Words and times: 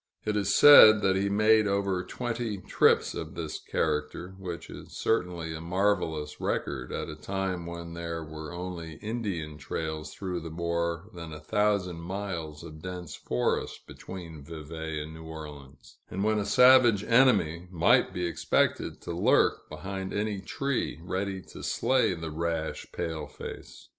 It 0.25 0.35
is 0.35 0.55
said 0.55 1.01
that 1.03 1.15
he 1.15 1.29
made 1.29 1.67
over 1.67 2.03
twenty 2.03 2.57
trips 2.57 3.13
of 3.13 3.35
this 3.35 3.59
character, 3.59 4.33
which 4.39 4.67
is 4.67 4.97
certainly 4.97 5.53
a 5.53 5.61
marvelous 5.61 6.41
record 6.41 6.91
at 6.91 7.07
a 7.07 7.15
time 7.15 7.67
when 7.67 7.93
there 7.93 8.23
were 8.23 8.51
only 8.51 8.93
Indian 8.93 9.59
trails 9.59 10.11
through 10.15 10.39
the 10.39 10.49
more 10.49 11.11
than 11.13 11.31
a 11.31 11.39
thousand 11.39 11.97
miles 12.01 12.63
of 12.63 12.81
dense 12.81 13.15
forest 13.15 13.85
between 13.85 14.41
Vevay 14.43 14.99
and 15.03 15.13
New 15.13 15.25
Orleans, 15.25 15.97
and 16.09 16.23
when 16.23 16.39
a 16.39 16.45
savage 16.45 17.03
enemy 17.03 17.67
might 17.69 18.11
be 18.11 18.25
expected 18.25 19.01
to 19.01 19.11
lurk 19.11 19.69
behind 19.69 20.13
any 20.15 20.39
tree, 20.41 20.99
ready 21.03 21.43
to 21.49 21.61
slay 21.61 22.15
the 22.15 22.31
rash 22.31 22.87
pale 22.91 23.27
face. 23.27 23.87